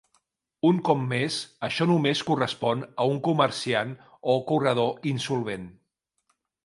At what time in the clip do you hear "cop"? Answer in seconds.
0.87-1.01